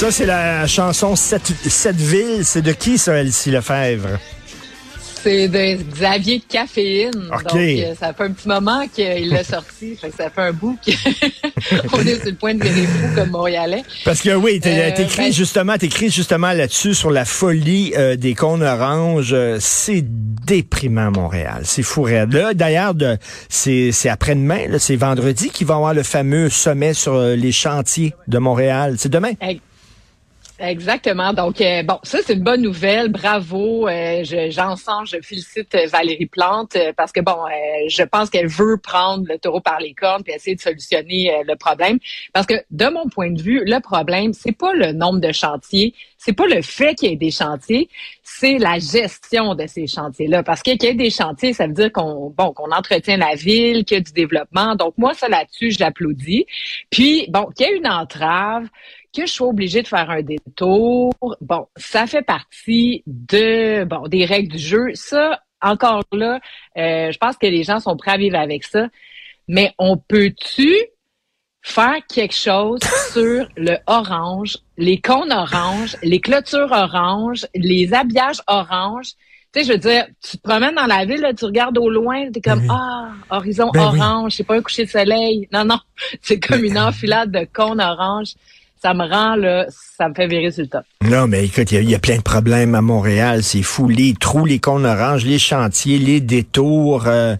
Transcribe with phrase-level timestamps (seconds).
[0.00, 2.42] Ça, c'est la chanson Cette, Cette ville.
[2.42, 4.18] C'est de qui, ça, Elsie Lefebvre?
[5.22, 7.10] C'est de Xavier Caféine.
[7.12, 9.96] Donc, euh, ça fait un petit moment qu'il l'a sorti.
[10.00, 13.28] fait que ça fait un bout qu'on est sur le point de virer fou comme
[13.28, 13.82] Montréalais.
[14.06, 18.34] Parce que oui, t'écris euh, ben, justement, t'écris justement là-dessus sur la folie euh, des
[18.34, 19.36] cônes oranges.
[19.58, 21.60] C'est déprimant, Montréal.
[21.64, 22.94] C'est fou Là, d'ailleurs,
[23.50, 28.94] c'est après-demain, c'est vendredi qu'ils vont avoir le fameux sommet sur les chantiers de Montréal.
[28.96, 29.32] C'est demain?
[30.62, 31.32] Exactement.
[31.32, 33.08] Donc, euh, bon, ça, c'est une bonne nouvelle.
[33.08, 33.88] Bravo.
[33.88, 37.36] Euh, j'en sens, je félicite euh, Valérie Plante parce que, bon,
[37.88, 41.54] je pense qu'elle veut prendre le taureau par les cornes et essayer de solutionner le
[41.56, 41.98] problème.
[42.34, 45.94] Parce que, de mon point de vue, le problème, c'est pas le nombre de chantiers,
[46.18, 47.88] c'est pas le fait qu'il y ait des chantiers,
[48.22, 50.42] c'est la gestion de ces chantiers-là.
[50.42, 53.86] Parce qu'il y ait des chantiers, ça veut dire qu'on bon qu'on entretient la ville,
[53.86, 54.76] qu'il y a du développement.
[54.76, 56.44] Donc, moi, ça là-dessus, je l'applaudis.
[56.90, 58.66] Puis, bon, qu'il y ait une entrave,
[59.14, 64.24] que je sois obligée de faire un détour, bon, ça fait partie de bon des
[64.24, 64.90] règles du jeu.
[64.94, 66.40] Ça, encore là,
[66.76, 68.88] euh, je pense que les gens sont prêts à vivre avec ça.
[69.48, 70.72] Mais on peut-tu
[71.62, 72.80] faire quelque chose
[73.12, 79.12] sur le orange, les cônes orange, les clôtures orange, les habillages orange?
[79.52, 82.30] Tu sais, je veux dire, tu te promènes dans la ville, tu regardes au loin,
[82.30, 85.48] t'es comme, ben ah, horizon ben orange, c'est pas un coucher de soleil.
[85.52, 85.80] Non, non,
[86.22, 88.34] c'est comme une enfilade de cônes orange
[88.82, 90.82] ça me rend, là, ça me fait virer sur le top.
[91.04, 93.42] Non, mais écoute, il y, a plein de problèmes à Montréal.
[93.42, 93.88] C'est fou.
[93.88, 97.04] Les trous, les cônes oranges, les chantiers, les détours.
[97.06, 97.36] Euh,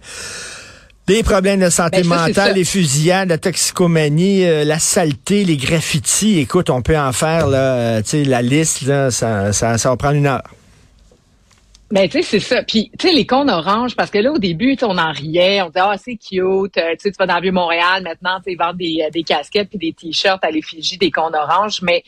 [1.07, 6.39] les problèmes de santé ben, mentale, les fusillades, la toxicomanie, euh, la saleté, les graffitis.
[6.39, 10.27] Écoute, on peut en faire là, la liste, là, ça, ça, ça va prendre une
[10.27, 10.43] heure.
[11.91, 12.63] Ben, tu sais, c'est ça.
[12.63, 15.61] Puis, tu sais, les cônes oranges, parce que là, au début, on en riait.
[15.61, 16.41] On disait, ah, c'est cute.
[16.41, 19.09] Euh, tu sais, tu vas dans le Vieux-Montréal, maintenant, tu sais, ils vendent des, euh,
[19.09, 21.81] des casquettes puis des t-shirts à l'effigie des cônes oranges.
[21.81, 22.03] Mais,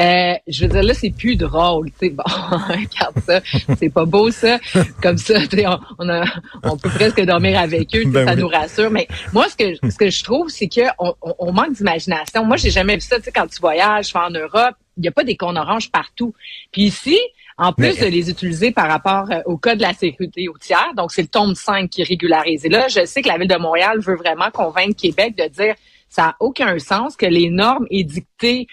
[0.00, 1.90] euh, je veux dire, là, c'est plus drôle.
[1.92, 3.40] Tu sais, bon, regarde ça.
[3.78, 4.58] C'est pas beau, ça.
[5.02, 5.66] Comme ça, tu sais,
[5.98, 6.24] on, a,
[6.64, 8.04] on peut presque dormir avec eux.
[8.06, 8.90] Ben ça nous rassure.
[8.90, 12.44] Mais moi, ce que, ce que je trouve, c'est qu'on on, manque d'imagination.
[12.44, 13.16] Moi, j'ai jamais vu ça.
[13.16, 16.34] Tu sais, quand tu voyages, en Europe, il n'y a pas des cônes oranges partout.
[16.72, 17.18] Puis ici,
[17.58, 20.92] en plus de les utiliser par rapport euh, au code de la sécurité routière.
[20.96, 22.64] Donc, c'est le tome 5 qui régularise.
[22.64, 25.74] Et là, je sais que la Ville de Montréal veut vraiment convaincre Québec de dire
[26.08, 28.66] ça n'a aucun sens que les normes édictées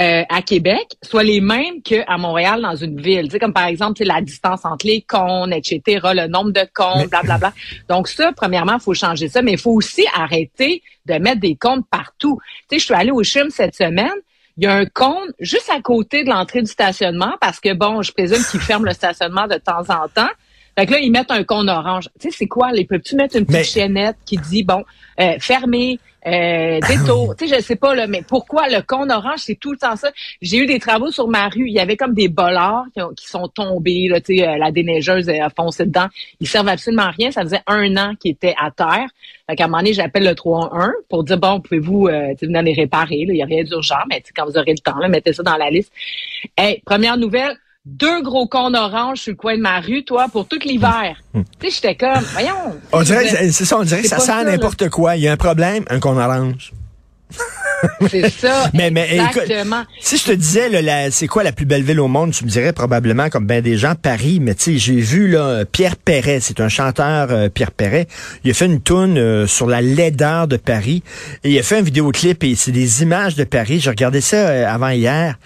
[0.00, 3.26] euh, à Québec soient les mêmes qu'à Montréal dans une ville.
[3.26, 5.80] Tu sais, comme par exemple la distance entre les cônes, etc.,
[6.12, 7.38] le nombre de cônes, blablabla.
[7.38, 7.52] Bla, bla.
[7.88, 11.54] Donc ça, premièrement, il faut changer ça, mais il faut aussi arrêter de mettre des
[11.54, 12.40] comptes partout.
[12.68, 14.10] Tu sais, je suis allée au CHUM cette semaine,
[14.56, 18.02] il y a un cône juste à côté de l'entrée du stationnement parce que, bon,
[18.02, 20.30] je présume qu'ils ferment le stationnement de temps en temps.
[20.76, 22.08] Fait que là, ils mettent un cône orange.
[22.20, 22.72] Tu sais, c'est quoi?
[22.72, 24.84] Les peux-tu mettre une petite chaînette qui dit, bon,
[25.20, 27.36] euh, fermé, euh, détour.
[27.36, 29.96] tu sais, je sais pas, là, mais pourquoi le cône orange, c'est tout le temps
[29.96, 30.10] ça?
[30.40, 31.66] J'ai eu des travaux sur ma rue.
[31.66, 32.86] Il y avait comme des bollards
[33.16, 36.06] qui, sont tombés, là, tu sais, euh, la déneigeuse a foncé dedans.
[36.40, 37.30] Ils servent absolument à rien.
[37.30, 39.08] Ça faisait un an qu'ils étaient à terre.
[39.48, 42.72] Fait qu'à un moment donné, j'appelle le 3-1 pour dire, bon, pouvez-vous euh, venir les
[42.72, 43.16] réparer?
[43.16, 45.56] Il n'y a rien d'urgent, mais quand vous aurez le temps, là, mettez ça dans
[45.56, 45.92] la liste.
[46.56, 50.48] Hey, première nouvelle, deux gros cônes oranges sur le coin de ma rue, toi, pour
[50.48, 51.16] tout l'hiver.
[51.34, 51.42] Hmm.
[51.60, 52.80] Tu sais, j'étais comme, voyons.
[52.92, 55.16] On dirait, c'est ça, on dirait que ça sert n'importe quoi.
[55.16, 56.72] Il y a un problème, un cône orange.
[58.10, 58.70] c'est ça.
[58.74, 59.82] mais, mais exactement.
[60.00, 62.48] si je te disais, là, c'est quoi la plus belle ville au monde, tu me
[62.48, 64.38] dirais probablement, comme bien des gens, Paris.
[64.40, 68.06] Mais tu sais, j'ai vu là, Pierre Perret, c'est un chanteur, euh, Pierre Perret.
[68.44, 71.02] Il a fait une toune euh, sur la laideur de Paris.
[71.42, 73.80] Et il a fait un vidéoclip et c'est des images de Paris.
[73.80, 75.36] J'ai regardé ça euh, avant hier.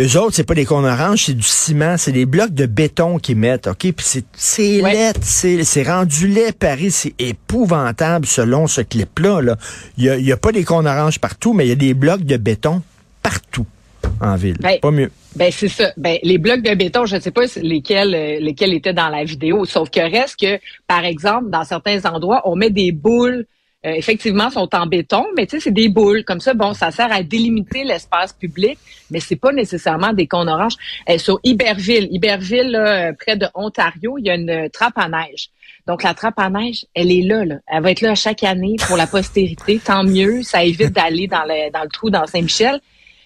[0.00, 3.18] Eux autres, c'est pas des cônes oranges, c'est du ciment, c'est des blocs de béton
[3.18, 3.80] qu'ils mettent, OK?
[3.80, 9.42] Puis c'est, c'est laid, c'est, rendu laid, Paris, c'est épouvantable selon ce clip-là.
[9.42, 9.56] Là.
[9.98, 11.92] Il y a, y a, pas des cônes oranges partout, mais il y a des
[11.92, 12.80] blocs de béton
[13.22, 13.66] partout
[14.22, 14.56] en ville.
[14.58, 15.10] Ben, pas mieux.
[15.36, 15.92] Ben c'est ça.
[15.98, 19.24] Ben les blocs de béton, je ne sais pas lesquels euh, lesquels étaient dans la
[19.24, 20.58] vidéo, sauf que reste que
[20.88, 23.46] par exemple dans certains endroits, on met des boules
[23.86, 26.22] euh, effectivement, sont en béton, mais tu sais, c'est des boules.
[26.24, 28.78] Comme ça, bon, ça sert à délimiter l'espace public,
[29.10, 30.76] mais c'est pas nécessairement des cônes oranges.
[31.08, 35.48] Euh, sur Iberville, Iberville, là, près de Ontario, il y a une trappe à neige.
[35.86, 37.56] Donc, la trappe à neige, elle est là, là.
[37.66, 39.80] Elle va être là chaque année pour la postérité.
[39.82, 40.42] Tant mieux.
[40.42, 42.80] Ça évite d'aller dans le, dans le trou dans Saint-Michel.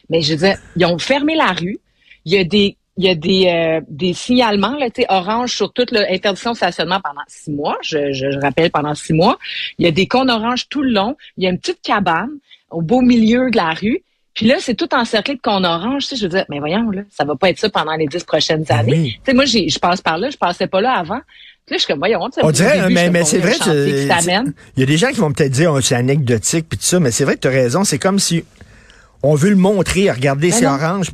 [0.09, 1.79] Mais je veux dire, ils ont fermé la rue.
[2.25, 5.91] Il y a des il y a des, euh, des signalements là, orange sur toute
[5.91, 7.77] l'interdiction de stationnement pendant six mois.
[7.83, 9.39] Je, je, rappelle pendant six mois.
[9.79, 11.17] Il y a des cônes oranges tout le long.
[11.37, 12.31] Il y a une petite cabane
[12.71, 14.03] au beau milieu de la rue.
[14.35, 16.07] Puis là, c'est tout encerclé de cônes oranges.
[16.15, 18.65] Je veux dire, mais voyons, là, ça va pas être ça pendant les dix prochaines
[18.65, 19.21] ben années.
[19.25, 21.21] Tu sais, moi, je passe par là, je passais pas là avant.
[21.69, 24.97] Là, je suis comme, voyons, on dirait, mais, mais c'est vrai, il y a des
[24.99, 27.41] gens qui vont peut-être dire, oh, c'est anecdotique puis tout ça, mais c'est vrai que
[27.41, 27.85] tu as raison.
[27.85, 28.45] C'est comme si
[29.27, 31.11] on veut le montrer, regarder, c'est orange.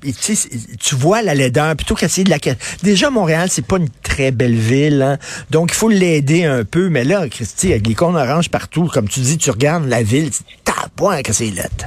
[0.80, 2.38] Tu vois la laideur, plutôt qu'essayer de la...
[2.82, 5.18] Déjà, Montréal, c'est pas une très belle ville, hein.
[5.50, 6.88] donc il faut l'aider un peu.
[6.88, 10.30] Mais là, Christy, avec les cônes oranges partout, comme tu dis, tu regardes la ville,
[10.64, 11.86] t'as point que c'est lettre.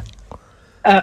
[0.88, 1.02] Euh,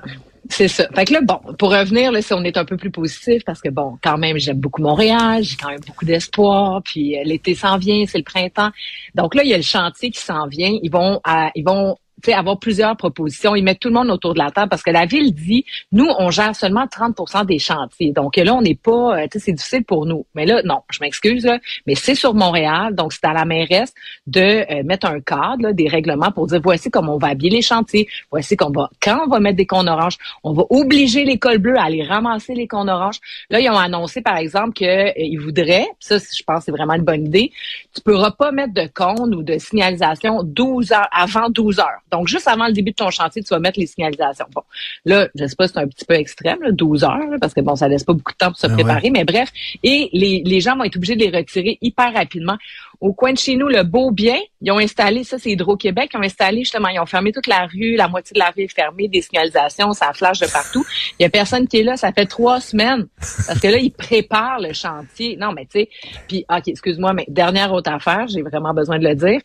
[0.48, 0.88] c'est ça.
[0.94, 3.60] Fait que là, bon, pour revenir, là, si on est un peu plus positif, parce
[3.60, 7.54] que bon, quand même, j'aime beaucoup Montréal, j'ai quand même beaucoup d'espoir, puis euh, l'été
[7.54, 8.70] s'en vient, c'est le printemps.
[9.14, 10.74] Donc là, il y a le chantier qui s'en vient.
[10.82, 11.20] Ils vont,
[11.54, 13.54] ils vont avoir plusieurs propositions.
[13.54, 16.08] Ils mettent tout le monde autour de la table parce que la ville dit, nous,
[16.18, 18.12] on gère seulement 30% des chantiers.
[18.12, 20.26] Donc là, on n'est pas, euh, tu sais, c'est difficile pour nous.
[20.34, 21.48] Mais là, non, je m'excuse,
[21.86, 23.92] mais c'est sur Montréal, donc c'est à la mairesse
[24.26, 27.62] de euh, mettre un cadre, des règlements pour dire, voici comment on va habiller les
[27.62, 31.58] chantiers, voici qu'on va, quand on va mettre des cônes oranges, on va obliger l'école
[31.58, 33.20] bleue à aller ramasser les cônes oranges.
[33.50, 37.04] Là, ils ont annoncé, par exemple, qu'ils euh, voudraient, ça, je pense, c'est vraiment une
[37.04, 37.52] bonne idée,
[37.94, 42.00] tu pourras pas mettre de cônes ou de signalisation 12 heures, avant 12 heures.
[42.10, 44.46] Donc, juste avant le début de ton chantier, tu vas mettre les signalisations.
[44.54, 44.62] Bon,
[45.04, 47.88] là, je sais pas c'est un petit peu extrême, 12 heures, parce que bon, ça
[47.88, 49.50] laisse pas beaucoup de temps pour se ah préparer, mais bref.
[49.82, 52.56] Et les, les gens vont être obligés de les retirer hyper rapidement.
[53.00, 56.18] Au coin de chez nous, le Beau Bien, ils ont installé, ça c'est Hydro-Québec, ils
[56.18, 58.74] ont installé justement, ils ont fermé toute la rue, la moitié de la rue est
[58.74, 60.84] fermée, des signalisations, ça flash de partout.
[61.18, 63.06] Il y a personne qui est là, ça fait trois semaines.
[63.46, 65.36] Parce que là, ils préparent le chantier.
[65.36, 65.88] Non, mais tu sais,
[66.28, 69.40] puis, OK, excuse-moi, mais dernière autre affaire, j'ai vraiment besoin de le dire.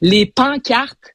[0.00, 1.14] Les pancartes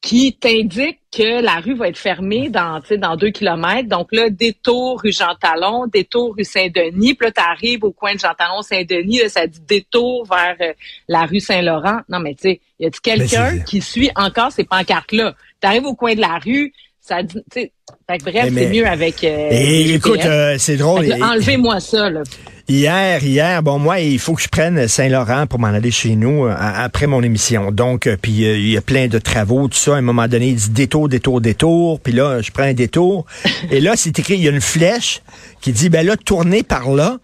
[0.00, 3.88] qui t'indique que la rue va être fermée dans, dans deux kilomètres.
[3.88, 7.14] Donc là, détour rue Jean-Talon, détour rue Saint-Denis.
[7.14, 10.72] Puis là, tu arrives au coin de Jean-Talon-Saint-Denis, ça dit détour vers euh,
[11.08, 12.00] la rue Saint-Laurent.
[12.08, 15.34] Non, mais tu sais, y a quelqu'un qui suit encore ces pancartes-là?
[15.60, 17.72] Tu arrives au coin de la rue, ça dit, tu sais,
[18.06, 19.24] bref, c'est mieux avec...
[19.24, 21.12] Euh, écoute, euh, c'est drôle.
[21.20, 22.22] Enlevez-moi ça, là.
[22.70, 26.44] Hier, hier, bon, moi, il faut que je prenne Saint-Laurent pour m'en aller chez nous
[26.44, 27.72] euh, après mon émission.
[27.72, 29.94] Donc, euh, puis euh, il y a plein de travaux, tout ça.
[29.94, 31.98] À un moment donné, il dit détour, détour, détour.
[31.98, 33.24] Puis là, je prends un détour.
[33.70, 35.22] Et là, c'est écrit, il y a une flèche
[35.62, 37.16] qui dit, ben là, tournez par là.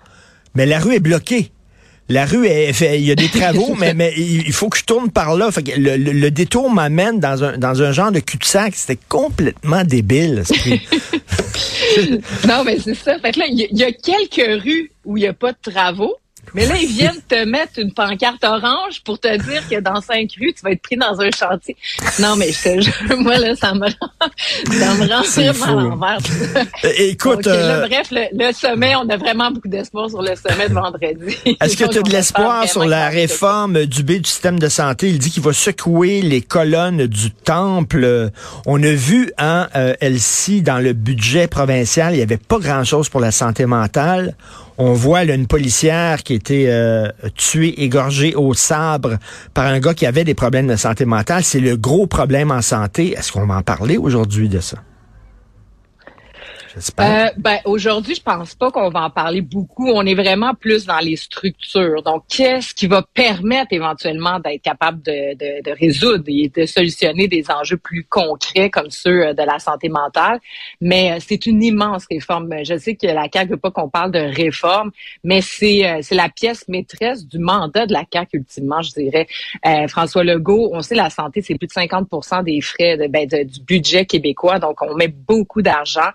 [0.55, 1.51] Mais la rue est bloquée
[2.09, 5.11] la rue, est, il y a des travaux, mais, mais il faut que je tourne
[5.11, 5.51] par là.
[5.51, 8.75] Fait que le, détour m'amène dans un, dans un genre de cul-de-sac.
[8.75, 10.43] C'était complètement débile.
[12.49, 13.19] non, mais c'est ça.
[13.19, 16.17] Fait là, il y, a quelques rues où il n'y a pas de travaux.
[16.55, 20.31] Mais là, ils viennent te mettre une pancarte orange pour te dire que dans cinq
[20.41, 21.77] rues, tu vas être pris dans un chantier.
[22.21, 24.29] Non, mais je te jure, moi, là, ça me rend,
[24.71, 26.19] ça me rend vraiment à l'envers.
[26.85, 27.47] Euh, écoute.
[27.47, 31.37] Euh, bref, le, sommet, on a vraiment beaucoup d'espoir sur le sommet de vendredi.
[31.61, 35.09] Est-ce que tu as de l'espoir sur la réforme du B du système de santé?
[35.09, 38.31] Il dit qu'il va secouer les colonnes du temple.
[38.67, 43.09] On a vu, hein, euh, Elsie, dans le budget provincial, il n'y avait pas grand-chose
[43.09, 44.37] pour la santé mentale.
[44.77, 49.19] On voit une policière qui a été euh, tuée, égorgée au sabre
[49.53, 51.45] par un gars qui avait des problèmes de santé mentale.
[51.45, 53.13] C'est le gros problème en santé.
[53.13, 54.79] Est-ce qu'on va en parler aujourd'hui de ça?
[56.77, 59.89] Euh, ben, aujourd'hui, je pense pas qu'on va en parler beaucoup.
[59.89, 62.03] On est vraiment plus dans les structures.
[62.03, 67.29] Donc, qu'est-ce qui va permettre éventuellement d'être capable de, de, de, résoudre et de solutionner
[67.29, 70.41] des enjeux plus concrets comme ceux euh, de la santé mentale?
[70.81, 72.53] Mais euh, c'est une immense réforme.
[72.65, 74.91] Je sais que la CAQ veut pas qu'on parle de réforme,
[75.23, 79.27] mais c'est euh, c'est la pièce maîtresse du mandat de la CAQ ultimement, je dirais.
[79.89, 83.61] François Legault, on sait la santé, c'est plus de 50% des frais de, ben, du
[83.61, 84.59] budget québécois.
[84.59, 86.11] Donc, on met beaucoup d'argent.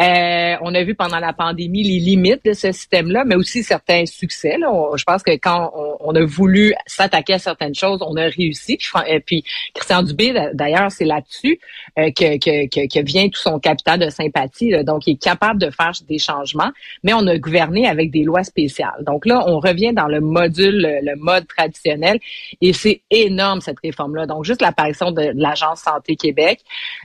[0.00, 4.06] Euh, on a vu pendant la pandémie les limites de ce système-là, mais aussi certains
[4.06, 4.56] succès.
[4.60, 8.76] je pense que quand on, a voulu s'attaquer à certaines choses, on a réussi.
[8.76, 11.58] Puis, euh, puis Christian Dubé, d'ailleurs, c'est là-dessus
[11.98, 14.72] euh, que, vient tout son capital de sympathie.
[14.84, 16.70] Donc, il est capable de faire des changements,
[17.02, 19.02] mais on a gouverné avec des lois spéciales.
[19.04, 22.20] Donc là, on revient dans le module, le mode traditionnel,
[22.60, 24.26] et c'est énorme cette réforme-là.
[24.26, 26.60] Donc, juste l'apparition de, l'Agence Santé Québec.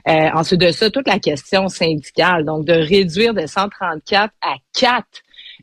[0.06, 5.04] ensuite de ça, toute la question syndicale, donc de réduire de 134 à 4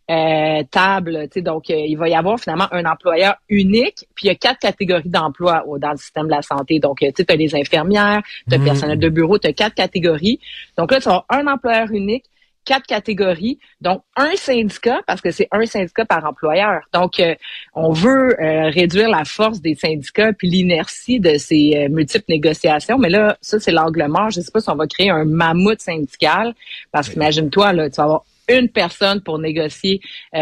[0.09, 1.27] euh, tables.
[1.37, 4.59] Donc, euh, il va y avoir finalement un employeur unique, puis il y a quatre
[4.59, 6.79] catégories d'emplois dans le système de la santé.
[6.79, 8.65] Donc, euh, tu as les infirmières, tu as le mmh.
[8.65, 10.39] personnel de bureau, tu as quatre catégories.
[10.77, 12.25] Donc là, tu as un employeur unique,
[12.65, 16.81] quatre catégories, donc un syndicat, parce que c'est un syndicat par employeur.
[16.93, 17.35] Donc, euh,
[17.73, 22.97] on veut euh, réduire la force des syndicats puis l'inertie de ces euh, multiples négociations.
[22.97, 24.29] Mais là, ça, c'est l'angle mort.
[24.29, 26.53] Je ne sais pas si on va créer un mammouth syndical,
[26.91, 30.01] parce qu'imagine-toi, là, tu vas avoir une personne pour négocier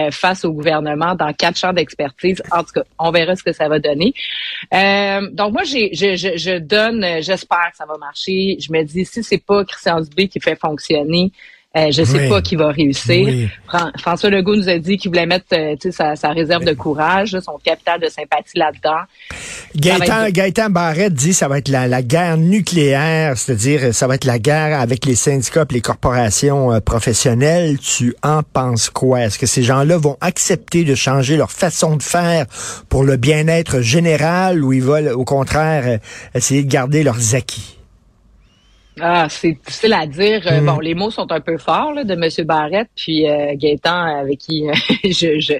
[0.09, 2.41] face au gouvernement dans quatre champs d'expertise.
[2.51, 4.15] En tout cas, on verra ce que ça va donner.
[4.71, 8.57] donc moi, j'ai, je, je, je donne, j'espère que ça va marcher.
[8.59, 11.31] Je me dis, si c'est pas Christian Dubé qui fait fonctionner
[11.77, 13.47] Euh, je sais pas qui va réussir.
[13.99, 17.59] François Legault nous a dit qu'il voulait mettre euh, sa, sa, réserve de courage, son
[17.63, 19.01] capital de sympathie là-dedans.
[19.75, 24.25] Gaëtan, Gaëtan Barrette dit ça va être la, la guerre nucléaire, c'est-à-dire ça va être
[24.25, 27.77] la guerre avec les syndicats et les corporations euh, professionnelles.
[27.77, 29.21] Tu en penses quoi?
[29.21, 32.47] Est-ce que ces gens-là vont accepter de changer leur façon de faire
[32.89, 35.97] pour le bien-être général ou ils veulent au contraire euh,
[36.33, 37.78] essayer de garder leurs acquis?
[39.01, 40.41] Ah, c'est difficile à dire.
[40.47, 40.81] Euh, bon, mm.
[40.81, 42.45] les mots sont un peu forts là, de M.
[42.45, 44.65] Barrette, puis euh, Gaétan, avec qui
[45.03, 45.53] je, je,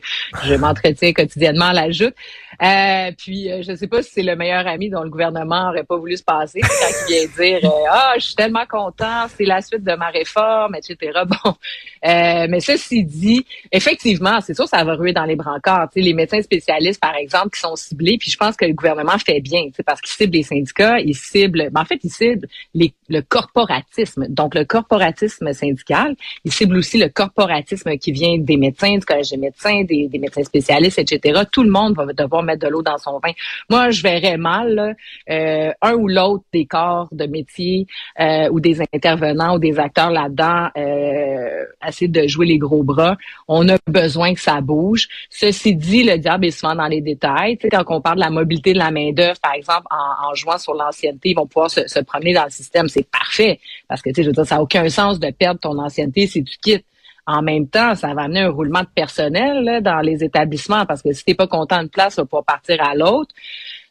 [0.43, 2.15] je m'entretiens quotidiennement, l'ajoute.
[2.62, 5.86] Euh, puis euh, je sais pas si c'est le meilleur ami dont le gouvernement aurait
[5.86, 6.67] pas voulu se passer quand
[7.08, 10.75] il vient dire euh, ah je suis tellement content c'est la suite de ma réforme
[10.75, 15.88] etc bon euh, mais ceci dit effectivement c'est sûr ça va ruer dans les brancards
[15.96, 19.39] les médecins spécialistes par exemple qui sont ciblés puis je pense que le gouvernement fait
[19.39, 23.21] bien parce qu'il cible les syndicats il cible ben, en fait il cible les, le
[23.21, 29.05] corporatisme donc le corporatisme syndical il cible aussi le corporatisme qui vient des médecins du
[29.05, 32.81] collège des médecins des, médecins spécialistes etc tout le monde va devoir mettre de l'eau
[32.81, 33.31] dans son vin.
[33.69, 34.95] Moi, je verrais mal
[35.29, 37.87] euh, un ou l'autre des corps de métier
[38.19, 43.17] euh, ou des intervenants ou des acteurs là-dedans euh, essayer de jouer les gros bras.
[43.47, 45.07] On a besoin que ça bouge.
[45.29, 47.57] Ceci dit, le diable est souvent dans les détails.
[47.57, 50.73] Tu quand on parle de la mobilité de la main-d'œuvre, par exemple, en, jouant sur
[50.73, 52.87] l'ancienneté, ils vont pouvoir se promener dans le système.
[52.99, 53.59] C'est parfait.
[53.87, 56.27] Parce que, tu sais, je veux dire, ça n'a aucun sens de perdre ton ancienneté
[56.27, 56.85] si tu quittes.
[57.25, 61.13] En même temps, ça va amener un roulement de personnel dans les établissements parce que
[61.13, 63.33] si t'es pas content de place, tu vas pas partir à l'autre.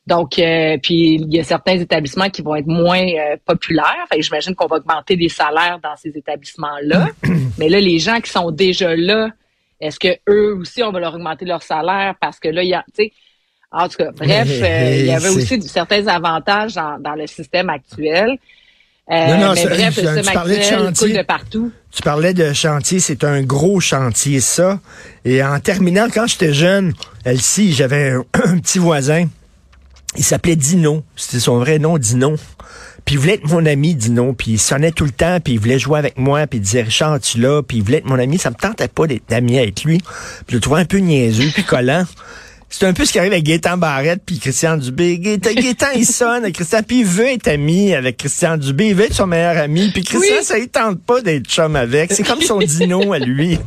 [0.09, 4.07] Donc, euh, puis il y a certains établissements qui vont être moins euh, populaires.
[4.19, 7.11] J'imagine qu'on va augmenter les salaires dans ces établissements-là.
[7.59, 9.29] Mais là, les gens qui sont déjà là,
[9.81, 12.15] est-ce que eux aussi, on va leur augmenter leur salaire?
[12.21, 13.13] Parce que là, il y a, tu sais,
[13.71, 18.39] en tout cas, bref, euh, il y avait aussi certains avantages dans le système actuel.
[19.11, 21.17] Euh, non, non, mais bref, tu parlais de chantier.
[21.17, 21.73] de partout.
[21.91, 24.81] Tu parlais de chantier, c'est un gros chantier, ça.
[25.25, 26.93] Et en terminant, quand j'étais jeune,
[27.25, 29.27] Elsie, j'avais un, petit voisin.
[30.17, 31.05] Il s'appelait Dino.
[31.17, 32.37] C'était son vrai nom, Dino.
[33.07, 34.35] Puis il voulait être mon ami, Dino.
[34.35, 36.83] Puis il sonnait tout le temps, puis il voulait jouer avec moi, puis il disait,
[36.83, 38.37] Richard, tu là, puis il voulait être mon ami.
[38.37, 39.99] Ça me tentait pas d'être ami avec lui.
[39.99, 42.05] Puis je le trouvais un peu niaiseux, puis collant.
[42.71, 45.19] C'est un peu ce qui arrive avec Gaétan Barrette puis Christian Dubé.
[45.19, 49.15] Gaétan, il sonne Christian, puis il veut être ami avec Christian Dubé, il veut être
[49.15, 52.13] son meilleur ami, puis Christian, ça il tente pas d'être chum avec.
[52.13, 53.59] C'est comme son dino à lui.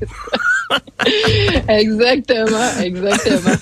[1.67, 3.55] exactement, exactement.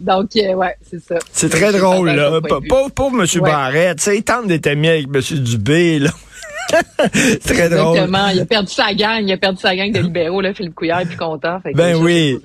[0.00, 1.18] Donc, euh, ouais, c'est ça.
[1.32, 2.40] C'est très drôle, là.
[2.68, 3.42] Pauvre, M.
[3.42, 5.20] Barrette, il tente d'être ami avec M.
[5.38, 6.10] Dubé, là.
[7.44, 7.96] Très drôle.
[7.96, 8.28] Exactement.
[8.28, 9.22] Il a perdu sa gang.
[9.26, 11.60] Il a perdu sa gang de libéraux, là, Philippe Couillard est plus content.
[11.74, 12.38] ben oui.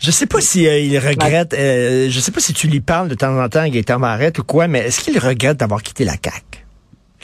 [0.00, 3.08] Je sais pas si euh, il regrette, euh, je sais pas si tu lui parles
[3.08, 6.04] de temps en temps à Gaëtan Barrette ou quoi, mais est-ce qu'il regrette d'avoir quitté
[6.04, 6.66] la CAQ?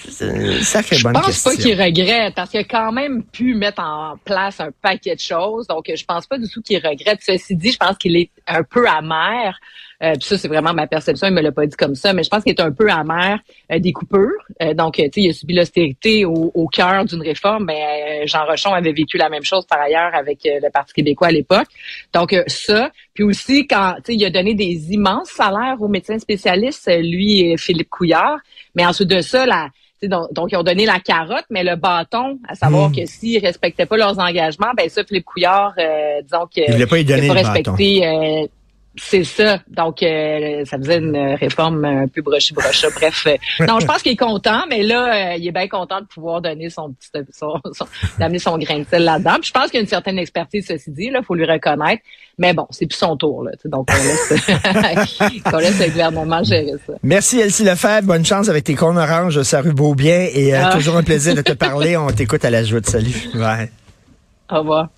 [0.09, 1.23] Ça fait bonne question.
[1.23, 4.71] Je pense pas qu'il regrette parce qu'il a quand même pu mettre en place un
[4.83, 5.67] paquet de choses.
[5.69, 7.21] Donc, je pense pas du tout qu'il regrette.
[7.21, 9.59] Ceci dit, je pense qu'il est un peu amer.
[10.03, 11.29] Euh, puis ça, c'est vraiment ma perception.
[11.29, 13.39] Il me l'a pas dit comme ça, mais je pense qu'il est un peu amer
[13.71, 14.31] euh, des coupures.
[14.61, 17.67] Euh, donc, tu sais, il a subi l'austérité au, au cœur d'une réforme.
[17.67, 21.33] Ben, Jean Rochon avait vécu la même chose par ailleurs avec le Parti québécois à
[21.33, 21.69] l'époque.
[22.13, 22.91] Donc, ça.
[23.15, 27.41] Puis aussi, quand, tu sais, il a donné des immenses salaires aux médecins spécialistes, lui
[27.41, 28.39] et Philippe Couillard.
[28.75, 29.69] Mais ensuite de ça, la,
[30.09, 32.97] donc, ils ont donné la carotte, mais le bâton, à savoir hmm.
[32.97, 36.99] que s'ils respectaient pas leurs engagements, ben ça, Philippe Couillard, euh, disons que il pas,
[36.99, 38.47] y donner pas respecté euh,
[38.97, 39.59] c'est ça.
[39.69, 42.89] Donc, euh, ça faisait une réforme un peu brochi brocha.
[42.95, 46.01] Bref, euh, non, je pense qu'il est content, mais là, euh, il est bien content
[46.01, 47.55] de pouvoir donner son petit, son,
[48.19, 49.37] d'amener son grain de sel là-dedans.
[49.43, 52.03] je pense qu'il y a une certaine expertise, ceci dit, là, faut lui reconnaître.
[52.39, 53.53] Mais bon, c'est plus son tour, là.
[53.65, 54.33] Donc, on laisse,
[55.53, 56.95] on laisse le gouvernement gérer ça.
[57.03, 58.07] Merci, Elsie Lefebvre.
[58.07, 60.29] Bonne chance avec tes cônes oranges, ça rue Beaubien.
[60.35, 60.71] Et ah.
[60.73, 61.97] toujours un plaisir de te parler.
[61.97, 62.87] On t'écoute à la joute.
[62.87, 63.31] Salut.
[64.51, 64.89] Au revoir.